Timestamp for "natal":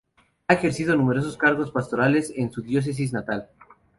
3.13-3.49